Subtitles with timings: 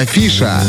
[0.00, 0.62] Афиша.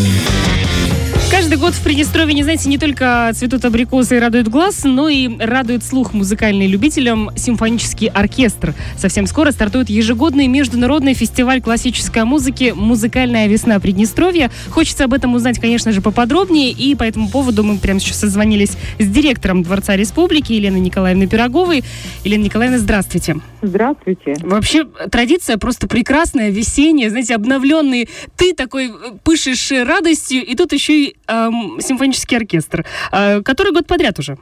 [1.31, 5.29] Каждый год в Приднестровье, не знаете, не только цветут абрикосы и радует глаз, но и
[5.37, 8.73] радует слух музыкальным любителям симфонический оркестр.
[8.97, 14.51] Совсем скоро стартует ежегодный международный фестиваль классической музыки «Музыкальная весна Приднестровья».
[14.71, 18.71] Хочется об этом узнать, конечно же, поподробнее, и по этому поводу мы прямо сейчас созвонились
[18.99, 21.85] с директором Дворца Республики Еленой Николаевной Пироговой.
[22.25, 23.37] Елена Николаевна, здравствуйте.
[23.61, 24.35] Здравствуйте.
[24.41, 28.09] Вообще, традиция просто прекрасная, весенняя, знаете, обновленный.
[28.35, 28.91] Ты такой э,
[29.23, 32.85] пышешь радостью, и тут еще и симфонический оркестр.
[33.11, 34.37] Э, который год подряд уже?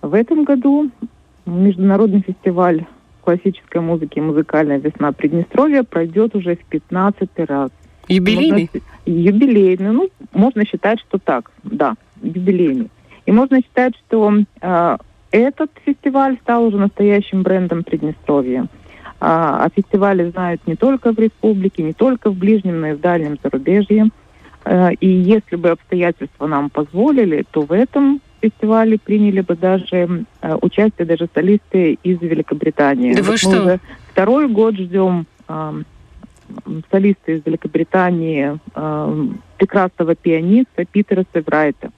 [0.00, 0.90] В этом году
[1.46, 2.84] международный фестиваль
[3.22, 7.70] классической музыки и музыкальная весна Приднестровья пройдет уже в 15 раз.
[8.08, 8.68] Юбилейный?
[8.72, 9.92] Можно, юбилейный.
[9.92, 12.90] Ну, можно считать, что так, да, юбилейный.
[13.26, 14.96] И можно считать, что э,
[15.30, 18.66] этот фестиваль стал уже настоящим брендом Приднестровья.
[19.20, 23.00] А, о фестивале знают не только в республике, не только в ближнем, но и в
[23.00, 24.10] дальнем зарубежье.
[24.64, 30.56] А, и если бы обстоятельства нам позволили, то в этом фестивале приняли бы даже а,
[30.60, 33.14] участие даже солисты из Великобритании.
[33.14, 33.50] Да вы вот что?
[33.50, 35.26] Мы уже второй год ждем
[36.90, 38.58] солиста из Великобритании,
[39.56, 41.90] прекрасного пианиста Питера Севрайта.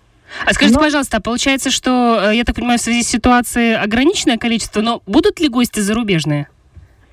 [0.46, 3.74] А скажите, Но- пожалуйста, а получается, что, э, я так понимаю, в связи с ситуацией
[3.74, 6.48] ограниченное количество, но будут ли гости зарубежные?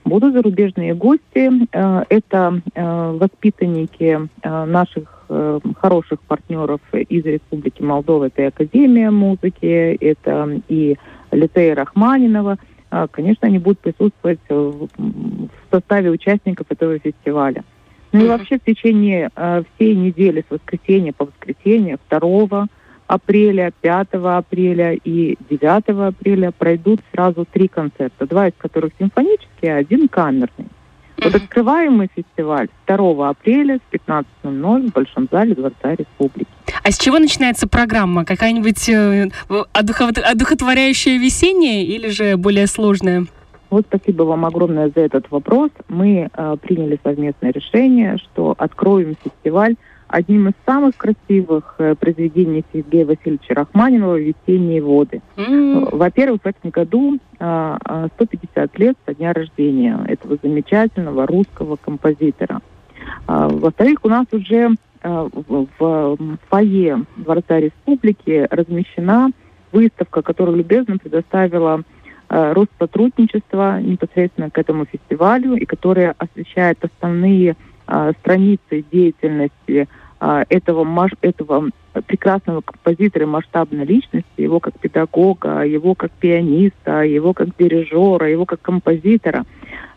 [0.03, 1.67] Будут зарубежные гости.
[1.71, 8.25] Э, Это э, воспитанники э, наших э, хороших партнеров из Республики Молдова.
[8.25, 10.97] Это и Академия музыки, это и
[11.31, 12.57] лицей Рахманинова.
[12.91, 14.87] Э, Конечно, они будут присутствовать в
[15.71, 17.63] в составе участников этого фестиваля.
[18.11, 22.67] Ну и вообще в течение э, всей недели с воскресенья по воскресенье 2
[23.07, 29.77] апреля, 5 апреля и 9 апреля пройдут сразу три концерта, два из которых симфонические, а
[29.77, 30.67] один камерный.
[31.27, 31.35] Мгм.
[31.35, 36.47] открываемый фестиваль 2 апреля с 15.00 в Большом зале Дворца Республики.
[36.83, 38.25] А с чего начинается программа?
[38.25, 39.29] Какая-нибудь э,
[39.73, 43.25] одухов- одухотворяющая весенняя или же более сложная?
[43.69, 45.69] Вот спасибо вам огромное за этот вопрос.
[45.87, 49.75] Мы э, приняли совместное решение, что откроем фестиваль
[50.09, 55.21] одним из самых красивых э, произведений Сергея Васильевича Рахманинова «Весенние воды».
[55.37, 62.61] М, Во-первых, в этом году 150 лет со дня рождения этого замечательного русского композитора.
[63.25, 66.17] А, Во-вторых, у нас уже а, в
[66.49, 69.31] фойе Дворца Республики размещена
[69.71, 71.81] выставка, которую любезно предоставила
[72.29, 77.55] а, Россотрудничество непосредственно к этому фестивалю и которая освещает основные
[77.87, 80.10] а, страницы деятельности а,
[80.49, 81.71] этого, маш- этого
[82.05, 88.45] прекрасного композитора и масштабной личности, его как педагога, его как пианиста, его как дирижера, его
[88.45, 89.45] как композитора.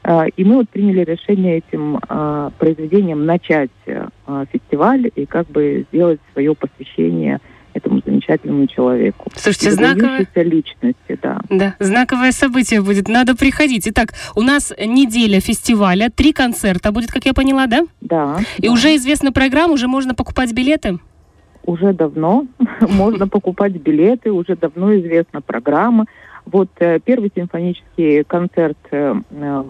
[0.02, 5.84] А, И мы вот приняли решение этим а, произведением начать а, фестиваль и как бы
[5.90, 7.40] сделать свое посвящение
[7.74, 9.30] этому замечательному человеку.
[9.36, 11.40] Слушайте, знаковое, выдающейся личности, да.
[11.50, 13.08] да, знаковое событие будет.
[13.08, 13.86] Надо приходить.
[13.88, 17.82] Итак, у нас неделя фестиваля, три концерта будет, как я поняла, да?
[18.00, 18.38] Да.
[18.58, 18.72] И да.
[18.72, 20.98] уже известна программа, уже можно покупать билеты?
[21.66, 22.46] уже давно
[22.80, 26.06] можно покупать билеты, уже давно известна программа.
[26.46, 29.64] Вот э, первый симфонический концерт э, э,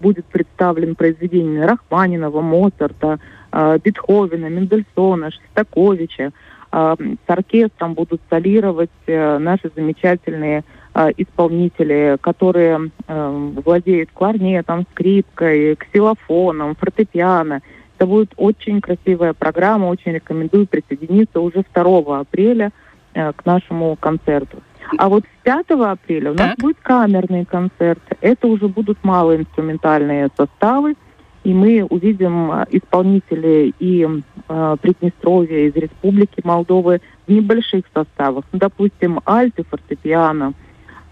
[0.00, 3.18] будет представлен произведениями Рахманинова, Моцарта,
[3.52, 6.32] Бетховена, Мендельсона, Шостаковича.
[6.72, 15.76] А, С оркестром будут солировать э, наши замечательные э, исполнители, которые э, владеют кларнетом, скрипкой,
[15.76, 17.62] ксилофоном, фортепиано.
[17.96, 22.72] Это будет очень красивая программа, очень рекомендую присоединиться уже 2 апреля
[23.14, 24.58] э, к нашему концерту.
[24.98, 26.58] А вот с 5 апреля у нас Так.
[26.58, 28.02] будет камерный концерт.
[28.20, 30.94] Это уже будут малоинструментальные составы,
[31.46, 34.04] и мы увидим э, исполнителей и
[34.48, 38.44] э, Приднестровья, из Республики Молдовы в небольших составах.
[38.50, 40.54] Ну, допустим, альты, фортепиано,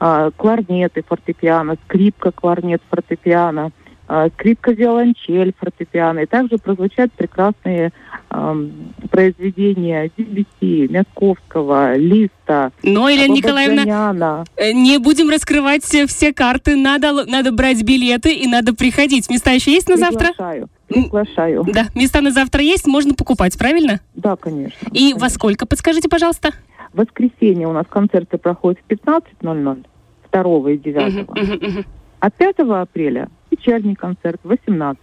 [0.00, 3.70] э, кларнеты, фортепиано, скрипка, кларнет, фортепиано,
[4.06, 6.20] скрипка, виолончель, фортепиано.
[6.20, 7.92] И также прозвучат прекрасные
[8.30, 16.76] эм, произведения Дебюсси, Мясковского, Листа, Но, Елена Николаевна, э, не будем раскрывать все, все карты.
[16.76, 19.30] Надо, надо брать билеты и надо приходить.
[19.30, 20.28] Места еще есть на завтра?
[20.28, 20.68] Приглашаю.
[20.88, 21.64] Приглашаю.
[21.72, 24.00] Да, места на завтра есть, можно покупать, правильно?
[24.14, 24.86] Да, конечно.
[24.92, 25.18] И конечно.
[25.18, 26.50] во сколько, подскажите, пожалуйста?
[26.92, 29.86] В воскресенье у нас концерты проходят в 15.00,
[30.30, 31.14] 2 и 9.
[31.14, 31.84] Мгм, мгм, мгм.
[32.20, 34.96] А 5 апреля вечерний концерт в 18.00.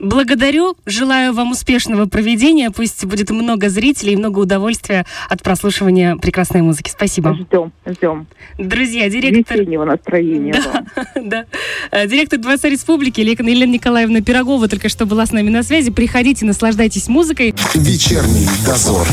[0.00, 2.70] Благодарю, желаю вам успешного проведения.
[2.70, 6.90] Пусть будет много зрителей и много удовольствия от прослушивания прекрасной музыки.
[6.90, 7.34] Спасибо.
[7.34, 8.26] Ждем, ждем.
[8.58, 9.58] Друзья, директор...
[9.58, 10.84] Весеннего настроения да,
[11.20, 11.44] да.
[11.90, 15.90] Э, директор Дворца Республики Елена Николаевна Пирогова только что была с нами на связи.
[15.90, 17.54] Приходите, наслаждайтесь музыкой.
[17.74, 19.06] Вечерний дозор.